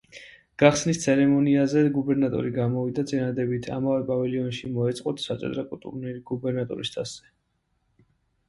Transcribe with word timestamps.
გახსნის 0.61 0.99
ცერემონიაზე 1.01 1.83
გუბერნატორი 1.97 2.53
გამოვიდა 2.55 3.05
წინადადებით, 3.11 3.69
ამავე 3.75 4.07
პავილიონში 4.09 4.73
მოეწყოთ 4.79 5.23
საჭადრაკო 5.27 5.81
ტურნირი 5.85 6.25
გუბერნატორის 6.33 6.97
თასზე. 6.97 7.31